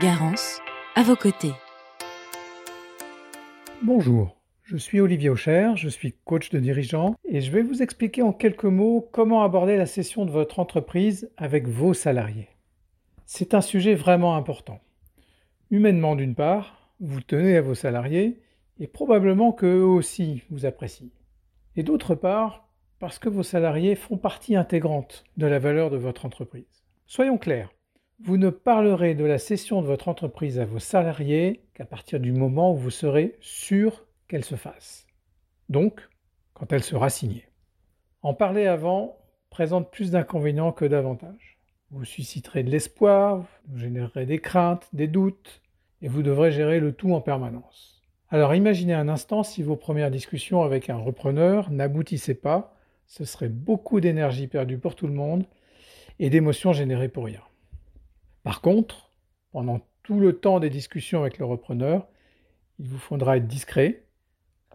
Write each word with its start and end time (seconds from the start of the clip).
Garance, 0.00 0.60
à 0.96 1.04
vos 1.04 1.14
côtés. 1.14 1.52
Bonjour, 3.80 4.36
je 4.64 4.76
suis 4.76 5.00
Olivier 5.00 5.30
Aucher, 5.30 5.70
je 5.76 5.88
suis 5.88 6.16
coach 6.24 6.50
de 6.50 6.58
dirigeants 6.58 7.14
et 7.28 7.40
je 7.40 7.52
vais 7.52 7.62
vous 7.62 7.80
expliquer 7.80 8.22
en 8.22 8.32
quelques 8.32 8.64
mots 8.64 9.08
comment 9.12 9.44
aborder 9.44 9.76
la 9.76 9.86
session 9.86 10.24
de 10.24 10.32
votre 10.32 10.58
entreprise 10.58 11.30
avec 11.36 11.68
vos 11.68 11.94
salariés. 11.94 12.48
C'est 13.24 13.54
un 13.54 13.60
sujet 13.60 13.94
vraiment 13.94 14.34
important. 14.34 14.80
Humainement 15.70 16.16
d'une 16.16 16.34
part, 16.34 16.90
vous 16.98 17.20
tenez 17.20 17.56
à 17.56 17.62
vos 17.62 17.76
salariés 17.76 18.42
et 18.80 18.88
probablement 18.88 19.52
qu'eux 19.52 19.84
aussi 19.84 20.42
vous 20.50 20.66
apprécient. 20.66 21.12
Et 21.76 21.84
d'autre 21.84 22.16
part, 22.16 22.68
parce 22.98 23.20
que 23.20 23.28
vos 23.28 23.44
salariés 23.44 23.94
font 23.94 24.16
partie 24.16 24.56
intégrante 24.56 25.22
de 25.36 25.46
la 25.46 25.60
valeur 25.60 25.90
de 25.90 25.98
votre 25.98 26.26
entreprise. 26.26 26.82
Soyons 27.06 27.38
clairs, 27.38 27.70
vous 28.20 28.36
ne 28.36 28.50
parlerez 28.50 29.14
de 29.14 29.24
la 29.24 29.38
cession 29.38 29.82
de 29.82 29.86
votre 29.86 30.08
entreprise 30.08 30.58
à 30.60 30.64
vos 30.64 30.78
salariés 30.78 31.62
qu'à 31.74 31.84
partir 31.84 32.20
du 32.20 32.32
moment 32.32 32.72
où 32.72 32.76
vous 32.76 32.90
serez 32.90 33.36
sûr 33.40 34.04
qu'elle 34.28 34.44
se 34.44 34.54
fasse. 34.54 35.06
Donc, 35.68 36.00
quand 36.52 36.72
elle 36.72 36.82
sera 36.82 37.10
signée. 37.10 37.48
En 38.22 38.32
parler 38.32 38.66
avant 38.66 39.18
présente 39.50 39.90
plus 39.90 40.10
d'inconvénients 40.10 40.72
que 40.72 40.84
d'avantages. 40.84 41.58
Vous 41.90 42.04
susciterez 42.04 42.62
de 42.62 42.70
l'espoir, 42.70 43.44
vous 43.68 43.78
générerez 43.78 44.26
des 44.26 44.38
craintes, 44.38 44.88
des 44.92 45.06
doutes, 45.06 45.62
et 46.02 46.08
vous 46.08 46.22
devrez 46.22 46.50
gérer 46.50 46.80
le 46.80 46.92
tout 46.92 47.12
en 47.12 47.20
permanence. 47.20 48.02
Alors 48.30 48.54
imaginez 48.54 48.94
un 48.94 49.08
instant 49.08 49.42
si 49.42 49.62
vos 49.62 49.76
premières 49.76 50.10
discussions 50.10 50.62
avec 50.62 50.90
un 50.90 50.96
repreneur 50.96 51.70
n'aboutissaient 51.70 52.34
pas, 52.34 52.76
ce 53.06 53.24
serait 53.24 53.48
beaucoup 53.48 54.00
d'énergie 54.00 54.48
perdue 54.48 54.78
pour 54.78 54.96
tout 54.96 55.06
le 55.06 55.12
monde 55.12 55.44
et 56.18 56.30
d'émotions 56.30 56.72
générées 56.72 57.08
pour 57.08 57.26
rien. 57.26 57.42
Par 58.44 58.60
contre, 58.60 59.10
pendant 59.50 59.80
tout 60.02 60.20
le 60.20 60.38
temps 60.38 60.60
des 60.60 60.70
discussions 60.70 61.22
avec 61.22 61.38
le 61.38 61.46
repreneur, 61.46 62.06
il 62.78 62.86
vous 62.86 62.98
faudra 62.98 63.38
être 63.38 63.48
discret, 63.48 64.04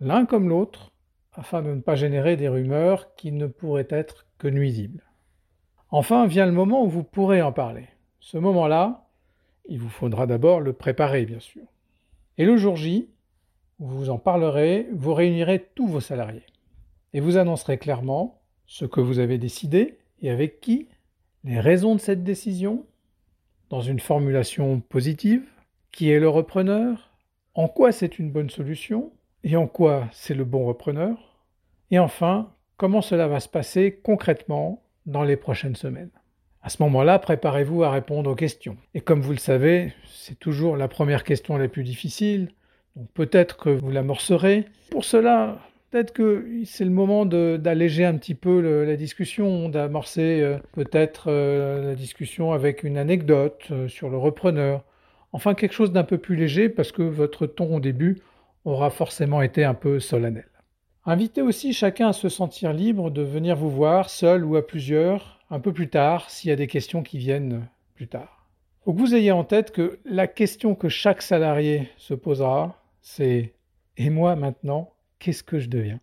l'un 0.00 0.26
comme 0.26 0.48
l'autre, 0.48 0.92
afin 1.32 1.62
de 1.62 1.74
ne 1.74 1.80
pas 1.80 1.96
générer 1.96 2.36
des 2.36 2.48
rumeurs 2.48 3.14
qui 3.16 3.32
ne 3.32 3.46
pourraient 3.46 3.88
être 3.90 4.26
que 4.38 4.46
nuisibles. 4.48 5.02
Enfin 5.90 6.26
vient 6.26 6.46
le 6.46 6.52
moment 6.52 6.84
où 6.84 6.88
vous 6.88 7.04
pourrez 7.04 7.40
en 7.42 7.52
parler. 7.52 7.88
Ce 8.20 8.38
moment-là, 8.38 9.08
il 9.66 9.78
vous 9.78 9.88
faudra 9.88 10.26
d'abord 10.26 10.60
le 10.60 10.72
préparer, 10.72 11.24
bien 11.24 11.40
sûr. 11.40 11.62
Et 12.36 12.44
le 12.44 12.56
jour 12.56 12.76
J, 12.76 13.08
où 13.78 13.86
vous 13.86 14.10
en 14.10 14.18
parlerez, 14.18 14.88
vous 14.92 15.14
réunirez 15.14 15.70
tous 15.74 15.86
vos 15.86 16.00
salariés. 16.00 16.46
Et 17.12 17.20
vous 17.20 17.36
annoncerez 17.36 17.78
clairement 17.78 18.42
ce 18.66 18.84
que 18.84 19.00
vous 19.00 19.18
avez 19.18 19.38
décidé 19.38 19.98
et 20.20 20.30
avec 20.30 20.60
qui, 20.60 20.88
les 21.44 21.60
raisons 21.60 21.94
de 21.94 22.00
cette 22.00 22.24
décision, 22.24 22.86
une 23.80 24.00
formulation 24.00 24.80
positive, 24.80 25.42
qui 25.92 26.10
est 26.10 26.20
le 26.20 26.28
repreneur, 26.28 27.10
en 27.54 27.68
quoi 27.68 27.92
c'est 27.92 28.18
une 28.18 28.30
bonne 28.30 28.50
solution 28.50 29.12
et 29.44 29.56
en 29.56 29.66
quoi 29.66 30.08
c'est 30.12 30.34
le 30.34 30.44
bon 30.44 30.64
repreneur, 30.64 31.16
et 31.90 31.98
enfin, 31.98 32.52
comment 32.76 33.02
cela 33.02 33.28
va 33.28 33.40
se 33.40 33.48
passer 33.48 34.00
concrètement 34.02 34.82
dans 35.06 35.22
les 35.22 35.36
prochaines 35.36 35.76
semaines. 35.76 36.10
À 36.62 36.70
ce 36.70 36.82
moment-là, 36.82 37.18
préparez-vous 37.18 37.84
à 37.84 37.90
répondre 37.90 38.30
aux 38.30 38.34
questions. 38.34 38.78
Et 38.94 39.02
comme 39.02 39.20
vous 39.20 39.32
le 39.32 39.38
savez, 39.38 39.92
c'est 40.06 40.38
toujours 40.38 40.76
la 40.76 40.88
première 40.88 41.22
question 41.22 41.58
la 41.58 41.68
plus 41.68 41.84
difficile, 41.84 42.48
peut-être 43.12 43.58
que 43.58 43.68
vous 43.68 43.90
l'amorcerez. 43.90 44.66
Pour 44.90 45.04
cela, 45.04 45.58
peut-être 45.94 46.12
que 46.12 46.44
c'est 46.64 46.84
le 46.84 46.90
moment 46.90 47.24
d'alléger 47.24 48.04
un 48.04 48.16
petit 48.16 48.34
peu 48.34 48.84
la 48.84 48.96
discussion, 48.96 49.68
d'amorcer 49.68 50.40
euh, 50.40 50.58
peut-être 50.72 51.26
euh, 51.28 51.90
la 51.90 51.94
discussion 51.94 52.50
avec 52.50 52.82
une 52.82 52.98
anecdote 52.98 53.68
euh, 53.70 53.86
sur 53.86 54.10
le 54.10 54.16
repreneur. 54.16 54.82
Enfin, 55.32 55.54
quelque 55.54 55.72
chose 55.72 55.92
d'un 55.92 56.02
peu 56.02 56.18
plus 56.18 56.34
léger 56.34 56.68
parce 56.68 56.90
que 56.90 57.02
votre 57.02 57.46
ton 57.46 57.76
au 57.76 57.78
début 57.78 58.18
aura 58.64 58.90
forcément 58.90 59.40
été 59.40 59.62
un 59.62 59.74
peu 59.74 60.00
solennel. 60.00 60.48
Invitez 61.06 61.42
aussi 61.42 61.72
chacun 61.72 62.08
à 62.08 62.12
se 62.12 62.28
sentir 62.28 62.72
libre 62.72 63.12
de 63.12 63.22
venir 63.22 63.54
vous 63.54 63.70
voir, 63.70 64.10
seul 64.10 64.44
ou 64.44 64.56
à 64.56 64.66
plusieurs, 64.66 65.44
un 65.48 65.60
peu 65.60 65.72
plus 65.72 65.90
tard, 65.90 66.28
s'il 66.28 66.50
y 66.50 66.52
a 66.52 66.56
des 66.56 66.66
questions 66.66 67.04
qui 67.04 67.18
viennent 67.18 67.68
plus 67.94 68.08
tard. 68.08 68.48
Faut 68.84 68.94
que 68.94 68.98
vous 68.98 69.14
ayez 69.14 69.30
en 69.30 69.44
tête 69.44 69.70
que 69.70 70.00
la 70.04 70.26
question 70.26 70.74
que 70.74 70.88
chaque 70.88 71.22
salarié 71.22 71.88
se 71.98 72.14
posera, 72.14 72.82
c'est 73.00 73.52
Et 73.96 74.10
moi 74.10 74.34
maintenant? 74.34 74.93
Qu'est-ce 75.24 75.42
que 75.42 75.58
je 75.58 75.70
deviens? 75.70 76.00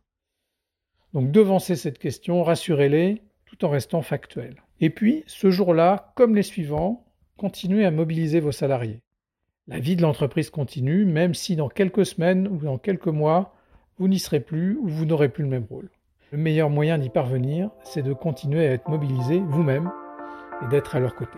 Donc 1.13 1.29
devancez 1.29 1.75
cette 1.75 1.99
question, 1.99 2.41
rassurez-les, 2.41 3.21
tout 3.45 3.63
en 3.65 3.69
restant 3.69 4.01
factuel. 4.01 4.63
Et 4.79 4.89
puis, 4.89 5.23
ce 5.27 5.51
jour-là, 5.51 6.11
comme 6.15 6.35
les 6.35 6.41
suivants, 6.41 7.05
continuez 7.37 7.85
à 7.85 7.91
mobiliser 7.91 8.39
vos 8.39 8.51
salariés. 8.51 8.99
La 9.67 9.77
vie 9.77 9.95
de 9.95 10.01
l'entreprise 10.01 10.49
continue, 10.49 11.05
même 11.05 11.35
si 11.35 11.55
dans 11.55 11.69
quelques 11.69 12.07
semaines 12.07 12.47
ou 12.47 12.57
dans 12.57 12.79
quelques 12.79 13.05
mois, 13.05 13.53
vous 13.99 14.07
n'y 14.07 14.17
serez 14.17 14.39
plus 14.39 14.75
ou 14.77 14.87
vous 14.87 15.05
n'aurez 15.05 15.29
plus 15.29 15.43
le 15.43 15.49
même 15.49 15.67
rôle. 15.69 15.91
Le 16.31 16.39
meilleur 16.39 16.71
moyen 16.71 16.97
d'y 16.97 17.09
parvenir, 17.09 17.69
c'est 17.83 18.01
de 18.01 18.13
continuer 18.13 18.65
à 18.65 18.71
être 18.71 18.89
mobilisé 18.89 19.39
vous-même 19.39 19.91
et 20.63 20.67
d'être 20.69 20.95
à 20.95 20.99
leur 20.99 21.13
côté. 21.13 21.37